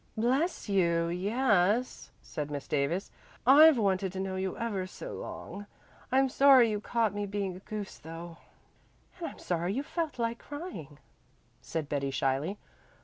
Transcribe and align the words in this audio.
"Bless 0.17 0.67
you, 0.67 1.09
yes," 1.09 2.09
said 2.23 2.49
Miss 2.49 2.67
Davis. 2.67 3.11
"I've 3.45 3.77
wanted 3.77 4.11
to 4.13 4.19
know 4.19 4.35
you 4.35 4.53
for 4.53 4.59
ever 4.59 4.87
so 4.87 5.13
long. 5.13 5.67
I'm 6.11 6.27
sorry 6.27 6.71
you 6.71 6.81
caught 6.81 7.13
me 7.13 7.27
being 7.27 7.55
a 7.55 7.59
goose, 7.59 7.99
though." 7.99 8.39
"And 9.19 9.27
I'm 9.27 9.37
sorry 9.37 9.75
you 9.75 9.83
felt 9.83 10.17
like 10.17 10.39
crying," 10.39 10.97
said 11.61 11.87
Betty 11.87 12.09
shyly. 12.09 12.57